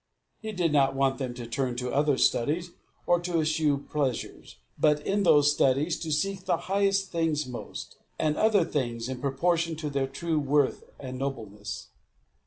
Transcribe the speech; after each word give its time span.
He 0.41 0.51
did 0.51 0.73
not 0.73 0.95
want 0.95 1.19
them 1.19 1.35
to 1.35 1.45
turn 1.45 1.75
to 1.75 1.93
other 1.93 2.17
studies, 2.17 2.71
or 3.05 3.19
to 3.19 3.39
eschew 3.39 3.85
pleasures; 3.87 4.55
but, 4.75 4.99
in 5.05 5.21
those 5.21 5.51
studies, 5.51 5.99
to 5.99 6.11
seek 6.11 6.45
the 6.45 6.57
highest 6.65 7.11
things 7.11 7.45
most, 7.45 7.97
and 8.17 8.35
other 8.35 8.65
things 8.65 9.07
in 9.07 9.21
proportion 9.21 9.75
to 9.75 9.91
their 9.91 10.07
true 10.07 10.39
worth 10.39 10.85
and 10.99 11.19
nobleness. 11.19 11.89